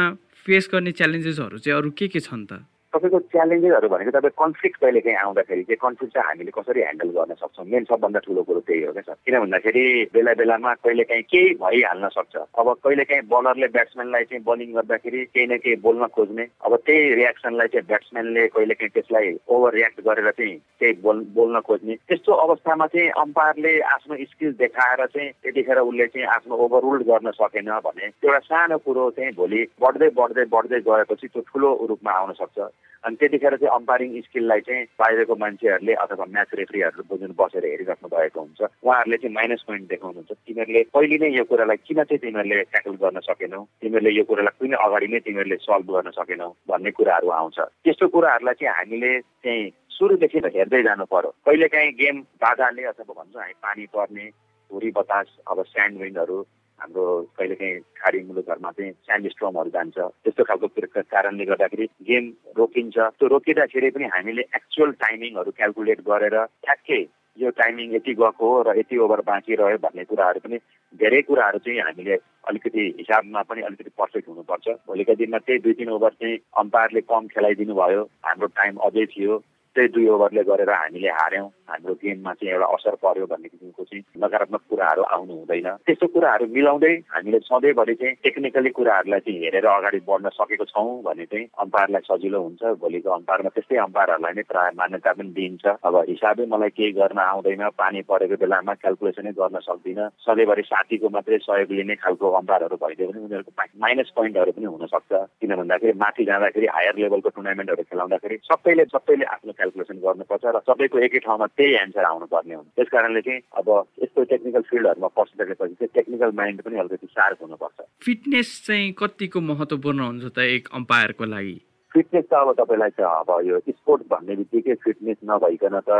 [0.46, 2.52] फेस गर्ने च्यालेन्जेसहरू चाहिँ अरू के के छन् त?
[2.96, 7.34] तपाईँको च्यालेन्जेसहरू भनेको तपाईँ कन्फ्लिक्ट कहिले काहीँ आउँदाखेरि चाहिँ कन्फ्लिक्ट चाहिँ हामीले कसरी ह्यान्डल गर्न
[7.36, 7.64] सक्छौँ?
[7.68, 11.54] मेन सबभन्दा ठुलो कुरो त्यही हो क्या सर। किन भन्दाखेरि बेला बेलामा कहिले काहीँ केही
[11.60, 16.44] भइहाल्न सक्छ। अब कहिले काहीँ बलरले ब्याट्सम्यानलाई चाहिँ बलिङ गर्दाखेरि केही न केही बोल्न खोज्ने।
[16.64, 21.60] अब त्यही रियाक्सनलाई चाहिँ ब्याट्सम्यानले कहिले काहीँ त्यसलाई ओभर रियाक्ट गरेर चाहिँ केही बोल बोल्न
[21.68, 27.30] खोज्ने। त्यस्तो अवस्थामा चाहिँ अम्पायरले आफ्नो स्किल देखाएर चाहिँ त्यतिखेर उसले चाहिँ आफ्नो ओभररुल्ड गर्न
[27.30, 32.32] सकेन भने एउटा सानो कुरो चाहिँ भोलि बढ्दै बढ्दै बढ्दै गएपछि त्यो ठुलो रूपमा आउन
[32.32, 32.58] सक्छ।
[33.04, 38.40] अनि त्यतिखेर चाहिँ अम्पायरिङ स्किललाई चाहिँ बाहिरको मान्छेहरूले अथवा म्याच रेफ्रीहरू बुझ्नु बसेर हेरिराख्नु भएको
[38.40, 42.94] हुन्छ। उहाँहरूले चाहिँ माइनस पोइन्ट देखाउनुहुन्छ। तिमीहरूले पहिले नै यो कुरालाई किन चाहिँ तिमीहरूले ट्याकल
[43.02, 43.60] गर्न सकेनौ?
[43.82, 48.54] तिमीहरूले यो कुरालाई किन अगाडि नै तिमीहरूले सल्भ गर्न सकेनौ भन्ने कुराहरू आउँछ। त्यस्तो कुराहरूलाई
[48.54, 53.86] चाहिँ हामीले चाहिँ सुरुदेखि हेर्दै जानु पर्यो। कहिले काहीँ गेम बाधाले अथवा भन्छौँ हामी पानी
[53.86, 54.26] पर्ने
[54.70, 56.38] धुरी बतास अब स्यान्ड विन्डहरू
[56.78, 57.04] हाम्रो
[57.38, 60.66] कहिलेकाहीँ खाडी मुलुकहरूमा चाहिँ स्यान्ड स्ट्रमहरू जान्छ। त्यस्तो खालको
[61.02, 62.24] कारणले गर्दाखेरि गेम
[62.58, 67.02] रोकिन्छ। त्यो रोकिँदाखेरि पनि हामीले एक्चुअल टाइमिङहरू क्यालकुलेट गरेर ठ्याक्कै
[67.38, 70.56] यो टाइमिङ यति गएको हो र यति ओभर बाँकी रह्यो भन्ने कुराहरू पनि
[71.00, 72.14] धेरै कुराहरू चाहिँ हामीले
[72.48, 77.26] अलिकति हिसाबमा पनि अलिकति पर्फेक्ट हुनुपर्छ। भोलिका दिनमा त्यही दुई तिन ओभर चाहिँ अम्पायरले कम
[77.34, 79.36] खेलाइदिनु भयो हाम्रो टाइम अझै थियो।
[79.76, 84.02] त्यही दुई ओभरले गरेर हामीले हार्यौँ। हाम्रो गेममा चाहिँ एउटा असर पर्यो भन्ने किसिमको चाहिँ
[84.22, 90.00] नकारात्मक कुराहरू आउनु हुँदैन। त्यस्तो कुराहरू मिलाउँदै हामीले सधैँभरि चाहिँ टेक्निकली कुराहरूलाई चाहिँ हेरेर अगाडि
[90.08, 95.12] बढ्न सकेको छौँ भने चाहिँ अम्पायरलाई सजिलो हुन्छ। भोलिको अम्पायरमा त्यस्तै अम्पायरहरूलाई नै प्रायः मान्यता
[95.12, 100.62] पनि दिइन्छ। अब हिसाबै मलाई केही गर्न आउँदैन। पानी परेको बेलामा क्यालकुलेसनै गर्न सक्दिनँ। सधैँभरि
[100.70, 105.12] साथीको मात्रै सहयोग लिने खालको अम्पायरहरू भइदियो भने उनीहरूको माइनस पोइन्टहरू पनि हुनसक्छ।
[105.42, 110.98] किन भन्दाखेरि माथि जाँदाखेरि हायर लेभलको टुर्नामेन्टहरू खेलाउँदाखेरि सबैले सबैले आफ्नो क्यालकुलेसन गर्नुपर्छ र सबैको
[111.06, 113.68] एकै ठाउँमा त्यही एन्सर आउनुपर्ने हुन्छ। त्यस कारणले चाहिँ अब
[114.02, 120.00] यस्तो टेक्निकल फिल्डहरूमा पसिसकेपछि चाहिँ टेक्निकल माइन्ड पनि अलिकति सार्प हुनुपर्छ। फिटनेस चाहिँ कतिको महत्त्वपूर्ण
[120.06, 121.56] हुन्छ त एक अम्पायरको लागि?
[121.92, 125.90] फिटनेस त अब तपाईँलाई अब यो स्पोर्ट्स भन्ने बित्तिकै फिटनेस नभइकन त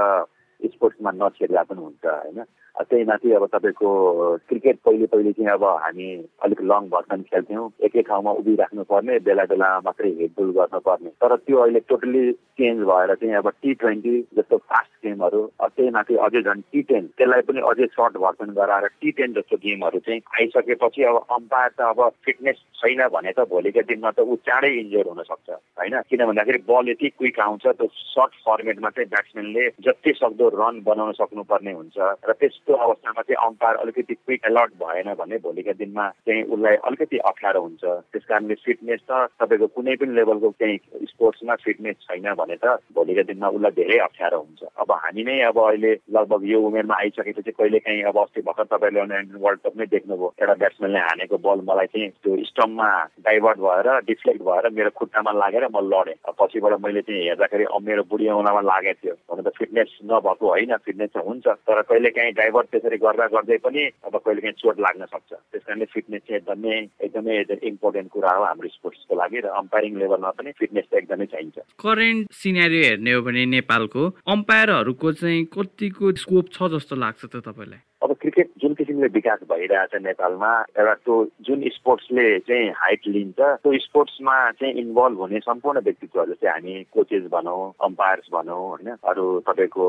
[0.65, 2.45] स्पोर्ट्समा नछेर्दा पनि हुन्छ होइन?
[2.77, 3.91] त्यही माथि अब तपाईँको
[4.49, 6.09] क्रिकेट पहिले पहिले चाहिँ अब हामी
[6.45, 11.57] अलिक लङ भर्सन खेल्थ्यौँ। एकै ठाउँमा उभिराख्नु पर्ने बेला बेला मात्रै हेडबुल गर्नुपर्ने तर त्यो
[11.57, 16.61] अहिले टोटल्ली चेन्ज भएर चाहिँ अब टी ट्वेन्टी जस्तो फास्ट गेमहरू त्यही माथि अझै झन्
[16.73, 21.17] टी टेन त्यसलाई पनि अझै सर्ट भर्सन गराएर टी टेन जस्तो गेमहरू चाहिँ आइसकेपछि अब
[21.39, 26.01] अम्पायर त अब फिटनेस छैन भने त भोलिको दिनमा त ऊ चाँडै इन्जोर हुनसक्छ होइन?
[26.11, 31.13] किन भन्दाखेरि बल यति क्विक आउँछ त्यो सर्ट फर्मेटमा चाहिँ ब्याट्सम्यानले जति सक्दो रन बनाउन
[31.19, 31.97] सक्नुपर्ने हुन्छ
[32.29, 37.19] र त्यस्तो अवस्थामा चाहिँ अम्पायर अलिकति क्विक अलर्ट भएन भने भोलिका दिनमा चाहिँ उसलाई अलिकति
[37.31, 40.79] अप्ठ्यारो हुन्छ। त्यस कारणले फिटनेस त तपाईँको कुनै पनि लेभलको चाहिँ
[41.11, 45.59] स्पोर्ट्समा फिटनेस छैन भने त भोलिका दिनमा उसलाई धेरै अप्ठ्यारो हुन्छ। अब हामी नै अब
[45.67, 49.87] अहिले लगभग यो उमेरमा आइसकेपछि कहिले काहीँ अब अस्ति भर्खर तपाईँले अन्डर वर्ल्ड कप नै
[49.95, 52.89] देख्नुभयो। एउटा ब्याट्सम्यानले हानेको बल मलाई चाहिँ त्यो स्टम्पमा
[53.27, 58.27] डाइभर्ट भएर डिफ्लेक्ट भएर मेरो खुट्टामा लागेर म लडेँ। पछिबाट मैले चाहिँ हेर्दाखेरि मेरो बुढी
[58.29, 62.67] औँलामा लागेको थियो। हुन त फिटनेस नभएको होइन फिटनेस चाहिँ हुन्छ तर कहिले काहीँ डाइभर्ट
[62.71, 66.77] त्यसरी गर्दा गर्दै पनि अब कहिले काहीँ चोट लाग्न सक्छ। त्यस कारणले फिटनेस चाहिँ एकदमै
[67.07, 67.37] एकदमै
[67.73, 72.83] इम्पोर्टेन्ट कुरा हो हाम्रो स्पोर्ट्सको लागि र अम्पायरिङ लेभलमा पनि फिटनेस एकदमै चाहिन्छ। करेन्ट सिनेरियो
[72.85, 74.03] हेर्ने हो भने नेपालको
[74.37, 77.81] अम्पायरहरूको चाहिँ कतिको स्कोप छ जस्तो लाग्छ त तपाईँलाई?
[78.03, 78.49] अब क्रिकेट
[78.97, 85.19] किसिमले विकास भइरहेछ नेपालमा एउटा त्यो जुन स्पोर्ट्सले चाहिँ हाइट लिन्छ त्यो स्पोर्ट्समा चाहिँ इन्भल्भ
[85.21, 88.89] हुने सम्पूर्ण व्यक्तित्वहरू चाहिँ हामी कोचेस भनौँ अम्पायर्स भनौँ होइन?
[89.05, 89.87] अरू तपाईँको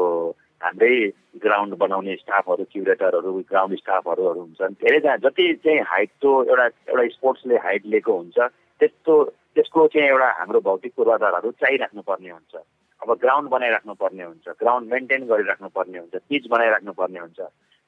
[0.64, 0.96] हाम्रै
[1.40, 7.56] ग्राउन्ड बनाउने स्टाफहरू क्युरेटरहरू ग्राउन्ड स्टाफहरू हुन्छन्। धेरैजना जति चाहिँ हाइट त्यो एउटा एउटा स्पोर्ट्सले
[7.66, 8.38] हाइट लिएको हुन्छ
[8.80, 9.14] त्यस्तो
[9.56, 12.56] त्यसको चाहिँ एउटा हाम्रो भौतिक पूर्वाधारहरू चाहिराख्नु पर्ने हुन्छ।
[13.02, 17.40] अब ग्राउन्ड बनाइराख्नु पर्ने हुन्छ ग्राउन्ड मेन्टेन गरिराख्नु पर्ने हुन्छ पिच बनाइराख्नु पर्ने हुन्छ।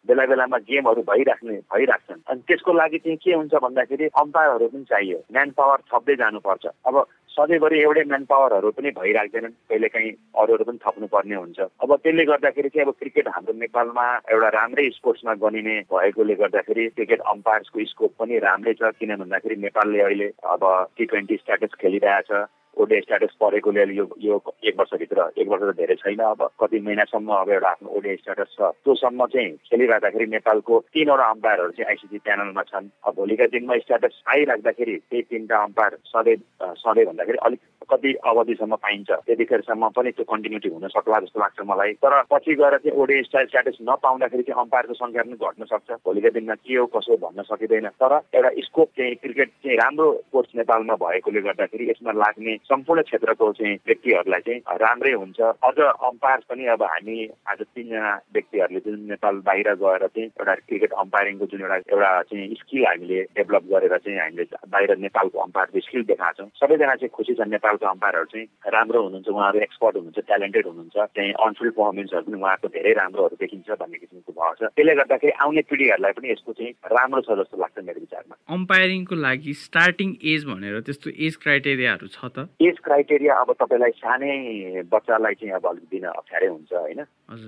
[0.09, 5.17] बेला बेलामा गेमहरू भइराख्ने भइराख्छन्। अनि त्यसको लागि चाहिँ के हुन्छ भन्दाखेरि अम्पायरहरू पनि चाहियो।
[5.31, 6.95] म्यान पावर थप्दै जानुपर्छ। अब
[7.29, 12.69] सधैँभरि एउटै म्यान पावरहरू पनि भइराख्दैनन्। कहिले काहीँ अरूहरू पनि थप्नुपर्ने हुन्छ। अब त्यसले गर्दाखेरि
[12.69, 18.39] चाहिँ अब क्रिकेट हाम्रो नेपालमा एउटा राम्रै स्पोर्ट्समा गनिने भएकोले गर्दाखेरि क्रिकेट अम्पायर्सको स्कोप पनि
[18.49, 20.63] राम्रै छ। किन भन्दाखेरि नेपालले अहिले अब
[20.97, 22.31] टी ट्वेन्टी स्ट्याटस खेलिरहेछ।
[22.77, 27.29] ओडे स्ट्याटस परेकोले यो यो एक वर्षभित्र एक वर्ष त धेरै छैन। अब कति महिनासम्म
[27.33, 32.63] अब एउटा आफ्नो ओडे स्ट्याटस छ। त्योसम्म चाहिँ खेलिराख्दाखेरि नेपालको तिनवटा अम्पायरहरू चाहिँ आइसिसी प्यानलमा
[32.71, 36.37] छन्। अब भोलिका दिनमा स्ट्याटस आइराख्दाखेरि त्यही तिनवटा अम्पायर सधैँ
[36.83, 41.93] सधैँ भन्दाखेरि अलिक कति अवधिसम्म पाइन्छ। त्यतिखेरसम्म पनि त्यो कन्टिन्युटी हुन सक्ला जस्तो लाग्छ मलाई।
[41.99, 46.29] तर पछि गएर चाहिँ ओडे स्टाइल स्ट्याटस नपाउँदाखेरि चाहिँ अम्पायरको सङ्ख्या पनि घट्न सक्छ। भोलिको
[46.37, 50.95] दिनमा के हो कसो भन्न सकिँदैन। तर एउटा स्कोप चाहिँ क्रिकेट चाहिँ राम्रो कोच नेपालमा
[51.01, 56.83] भएकोले गर्दाखेरि यसमा लाग्ने सम्पूर्ण क्षेत्रको चाहिँ व्यक्तिहरूलाई चाहिँ राम्रै हुन्छ। अझ अम्पायर पनि अब
[56.83, 62.11] हामी आज तिनजना व्यक्तिहरूले जुन नेपाल बाहिर गएर चाहिँ एउटा क्रिकेट अम्पायरिङको जुन एउटा एउटा
[62.29, 67.15] चाहिँ स्किल हामीले डेभलप गरेर चाहिँ हामीले बाहिर नेपालको अम्पायरको स्किल देखाएको छौँ। सबैजना चाहिँ
[67.15, 71.73] खुसी छ नेपाल नेपालको अम्पायरहरू चाहिँ राम्रो हुनुहुन्छ। उहाँहरू एक्सपर्ट हुनुहुन्छ ट्यालेन्टेड हुनुहुन्छ। चाहिँ अनफिल्ड
[71.73, 76.31] पर्फर्मेन्सहरू पनि उहाँको धेरै राम्रोहरू देखिन्छ भन्ने किसिमको भाव छ। त्यसले गर्दाखेरि आउने पिँढीहरूलाई पनि
[76.31, 81.35] यसको चाहिँ राम्रो छ जस्तो लाग्छ मेरो विचारमा। अम्पायरिङको लागि स्टार्टिङ एज भनेर त्यस्तो एज
[81.43, 82.48] क्राइटेरियाहरू छ त?
[82.61, 87.03] एज क्राइटेरिया अब तपाईँलाई सानै बच्चालाई चाहिँ अब अलिक दिन अप्ठ्यारै हुन्छ होइन?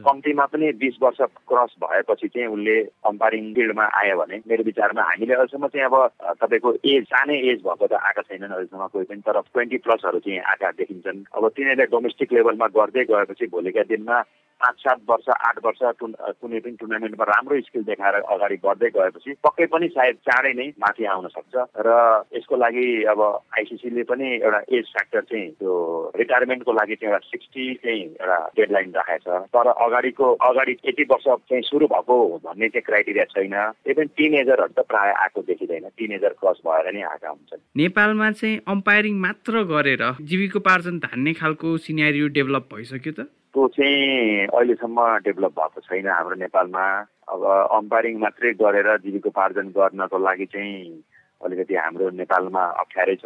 [0.08, 5.34] कम्तीमा पनि बिस वर्ष क्रस भएपछि चाहिँ उसले अम्पायरिङ फिल्डमा आयो भने मेरो विचारमा हामीले
[5.34, 5.96] अहिलेसम्म चाहिँ अब
[6.42, 10.40] तपाईँको एज सानै एज भएको त आएका छैनन् अहिलेसम्म कोही पनि तर ट्वेन्टी प्लसहरू चाहिँ
[10.40, 14.18] आएका देखिन्छन्। अब तिनीहरूले डोमेस्टिक लेभलमा गर्दै गएपछि भोलिका दिनमा
[14.62, 19.66] पाँच सात वर्ष आठ वर्ष कुनै पनि टुर्नामेन्टमा राम्रो स्किल देखाएर अगाडि बढ्दै गएपछि पक्कै
[19.74, 21.56] पनि सायद चाँडै नै माथि आउन सक्छ।
[21.88, 21.90] र
[22.38, 23.22] यसको लागि अब
[23.58, 25.74] आइसिसीले पनि एउटा एज फ्याक्टर चाहिँ त्यो
[26.22, 31.28] रिटायरमेन्टको लागि चाहिँ एउटा सिक्सटी चाहिँ एउटा डेडलाइन राखेको छ तर अगाडिको अगाडि यति वर्ष
[31.50, 35.90] चाहिँ सुरु भएको भन्ने चाहिँ क्राइटेरिया छैन। त्यही पनि टिन एजरहरू त प्रायः आएको देखिँदैन।
[35.98, 41.78] टिन एजर क्रस भएर नै आएका हुन्छन्। नेपालमा चाहिँ अम्पायरिङ मात्र गरेर जीविकोपार्जन धान्ने खालको
[41.86, 43.30] सिनेरियो डेभलप भइसक्यो त?
[43.54, 46.86] त्यो चाहिँ अहिलेसम्म डेभलप भएको छैन हाम्रो नेपालमा।
[47.32, 47.42] अब
[47.80, 51.04] अम्पायरिङ मात्रै गरेर जीविकोपार्जन गर्नको लागि चाहिँ
[51.42, 53.26] अलिकति हाम्रो नेपालमा अप्ठ्यारै छ।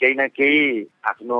[0.00, 0.60] केही न केही
[1.10, 1.38] आफ्नो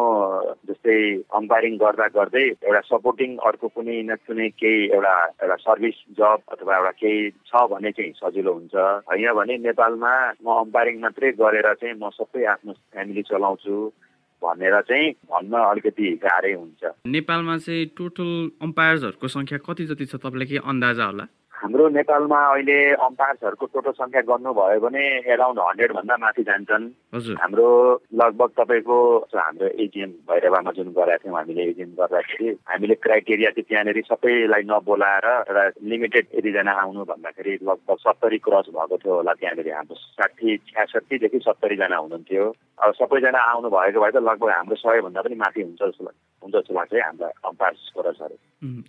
[0.68, 0.96] जस्तै
[1.32, 6.76] अम्पायरिङ गर्दा गर्दै एउटा सपोर्टिङ अर्को कुनै न कुनै केही एउटा एउटा सर्भिस जब अथवा
[6.76, 8.74] एउटा केही छ भने चाहिँ सजिलो हुन्छ।
[9.08, 13.76] होइन भने नेपालमा म अम्पायरिङ मात्रै गरेर चाहिँ म सबै आफ्नो फ्यामिली चलाउँछु।
[14.46, 18.30] भनेर चाहिँ भन्न अलिकति गाह्रै हुन्छ। नेपालमा चाहिँ टोटल
[18.62, 21.26] अम्पायर्सहरूको सङ्ख्या कति जति छ तपाईँलाई के अन्दाजा होला?
[21.56, 26.84] हाम्रो नेपालमा अहिले अम्पायर्सहरूको टोटल सङ्ख्या गर्नुभयो भने एराउन्ड हन्ड्रेडभन्दा माथि जान्छन्।
[27.40, 27.68] हाम्रो
[28.20, 28.98] लगभग तपाईँको
[29.34, 35.26] हाम्रो एजिएम भैरवामा जुन गराएको थियौँ हामीले एजिएम गर्दाखेरि हामीले क्राइटेरिया चाहिँ त्यहाँनिर सबैलाई नबोलाएर
[35.32, 41.38] एउटा लिमिटेड यतिजना आउनु भन्दाखेरि लगभग सत्तरी क्रस भएको थियो होला त्यहाँनिर हाम्रो साठी छ्यासठीदेखि
[41.48, 42.44] सत्तरीजना हुनुहुन्थ्यो।
[42.84, 46.74] अब सबैजना आउनु भएको भए त लगभग हाम्रो सयभन्दा पनि माथि हुन्छ जस्तो हुन्छ जस्तो
[46.76, 48.36] लाग्छ है हाम्रो अम्पायर्स कोरसहरू।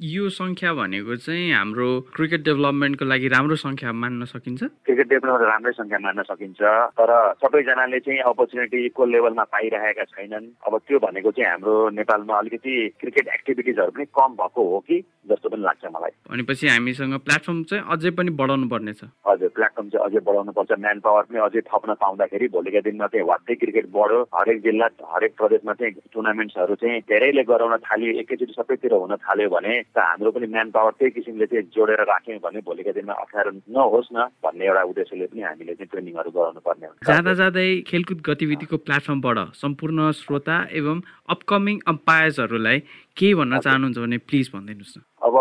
[0.04, 4.62] यो सङ्ख्या भनेको चाहिँ हाम्रो क्रिकेट डेभलपमेन्टको लागि राम्रो सङ्ख्या मान्न सकिन्छ?
[4.86, 6.62] क्रिकेट डेभलपमेन्ट राम्रै सङ्ख्या मान्न सकिन्छ
[6.98, 12.74] तर सबैजनाले चाहिँ अपर्च्युनिटी इक्वल लेभलमा पाइरहेका छैनन्। अब त्यो भनेको चाहिँ हाम्रो नेपालमा अलिकति
[12.98, 14.98] क्रिकेट एक्टिभिटिजहरू पनि कम भएको हो कि
[15.30, 20.06] जस्तो पनि लाग्छ मलाई। भनेपछि हामीसँग प्लेटफर्म चाहिँ अझै पनि बढाउनु पर्नेछ हजुर प्लेटफर्म चाहिँ
[20.08, 24.22] अझै बढाउनु पर्छ म्यान पावर पनि अझै थप्न पाउँदाखेरि भोलिका दिनमा चाहिँ वात्तै क्रिकेट बढ्यो।
[24.34, 29.74] हरेक जिल्ला हरेक प्रदेशमा चाहिँ टुर्नामेन्ट्सहरू चाहिँ धेरैले गराउन थाल्यो। एकैचोटि सबैतिर हुन थाल्यो भने
[29.94, 34.12] त हाम्रो पनि म्यान पावर त्यही किसिमले चाहिँ जोडेर राख्यौँ भने भोलिका दिनमा अप्ठ्यारो नहोस्
[34.16, 38.78] न भन्ने एउटा उद्देश्यले पनि हामीले चाहिँ ट्रेनिङहरू गराउनु पर्ने हुन्छ। जाँदा जाँदै खेलकुद गतिविधिको
[38.88, 40.98] प्लेटफर्मबाट सम्पूर्ण श्रोता एवं
[41.36, 42.80] अपकमिङ अम्पायर्सहरूलाई
[43.18, 45.36] के भन्न चाहनुहुन्छ भने प्लिज भनिदिनुहोस् न। अब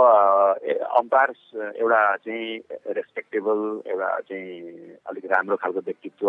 [1.00, 1.40] अम्पायर्स
[1.80, 2.46] एउटा चाहिँ
[2.98, 4.52] रेस्पेक्टेबल एउटा चाहिँ
[5.08, 6.26] अलिक राम्रो खालको व्यक्तित्व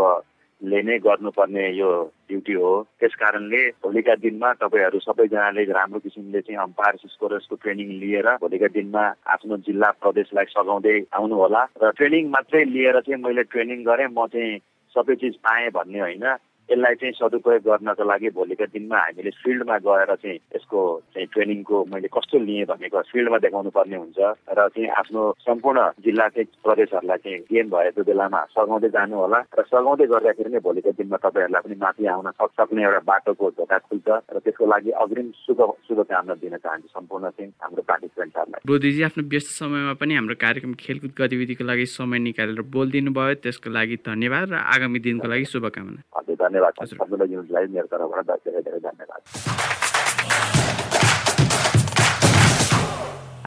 [0.64, 1.90] ले नै गर्नुपर्ने यो
[2.30, 8.28] ड्युटी हो। त्यस कारणले भोलिका दिनमा तपाईँहरू सबैजनाले राम्रो किसिमले चाहिँ अम्पायर स्कोरर्सको ट्रेनिङ लिएर
[8.42, 14.08] भोलिका दिनमा आफ्नो जिल्ला प्रदेशलाई सघाउँदै आउनुहोला। र ट्रेनिङ मात्रै लिएर चाहिँ मैले ट्रेनिङ गरेँ।
[14.08, 14.58] म चाहिँ
[14.96, 16.26] सबै चिज पाएँ भन्ने होइन।
[16.72, 20.80] यसलाई चाहिँ सदुपयोग गर्नको लागि भोलिका दिनमा हामीले फिल्डमा गएर चाहिँ यसको
[21.14, 24.20] चाहिँ ट्रेनिङको मैले कस्तो लिएँ भनेको फिल्डमा देखाउनु पर्ने हुन्छ।
[24.52, 29.64] र चाहिँ आफ्नो सम्पूर्ण जिल्ला चाहिँ प्रदेशहरूलाई चाहिँ गेम भएको बेलामा सघाउँदै जानु होला र
[29.72, 34.38] सघाउँदै गर्दाखेरि नै भोलिको दिनमा तपाईँहरूलाई पनि माथि आउन सक्ने एउटा बाटोको ढोका खुल्छ। र
[34.44, 39.94] त्यसको लागि अग्रिम शुभ शुभकामना दिन चाहन्छु सम्पूर्ण चाहिँ हाम्रो पार्टिसिपेन्टहरूलाई। बोधीजी आफ्नो व्यस्त समयमा
[40.02, 45.00] पनि हाम्रो कार्यक्रम खेलकुद गतिविधिको लागि समय निकालेर बोलिदिनु भयो त्यसको लागि धन्यवाद र आगामी
[45.00, 46.56] दिनको लागि शुभकामना। हजुर धन्यवाद।
[46.92, 49.22] सबैलाई युनिटलाई मेरो तर्फबाट धेरै धेरै धन्यवाद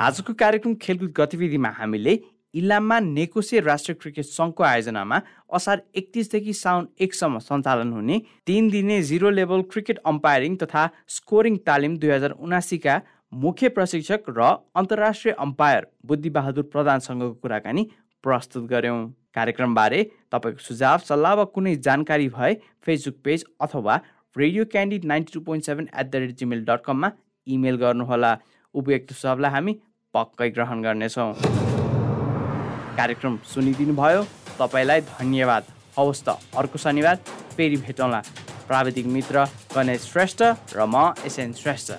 [0.09, 2.15] आजको कार्यक्रम खेलकुद गतिविधिमा हामीले
[2.61, 5.19] इलाममा नेकोसे राष्ट्रिय क्रिकेट सङ्घको आयोजनामा
[5.59, 10.83] असार एकतिसदेखि साउन एकसम्म सञ्चालन हुने तिन दिने जिरो लेभल क्रिकेट अम्पायरिङ तथा
[11.17, 12.95] स्कोरिङ तालिम दुई हजार उनासीका
[13.45, 14.49] मुख्य प्रशिक्षक र
[14.83, 17.83] अन्तर्राष्ट्रिय अम्पायर बुद्धिबहादुर प्रधानसँगको कुराकानी
[18.25, 19.01] प्रस्तुत गऱ्यौँ।
[19.35, 22.55] कार्यक्रमबारे तपाईँको सुझाव सल्लाह वा कुनै जानकारी भए
[22.87, 23.95] फेसबुक पेज अथवा
[24.37, 27.11] radio candy ninety two point seven at the rate Gmail dot कममा
[27.47, 28.33] इमेल गर्नुहोला।
[28.75, 29.73] उपयुक्त सुझावलाई हामी
[30.15, 31.33] पक्कै ग्रहण गर्नेछौँ।
[32.99, 34.23] कार्यक्रम सुनिदिनु भयो
[34.59, 35.65] तपाईँलाई धन्यवाद।
[35.99, 37.17] हवस् त अर्को शनिबार
[37.57, 38.21] फेरि भेटौँला।
[38.69, 40.43] प्राविधिक मित्र गणेश श्रेष्ठ
[40.79, 41.91] र म एसएन श्रेष्ठ।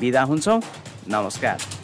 [0.00, 0.60] बिदा हुन्छौँ।
[1.08, 1.79] नमस्कार।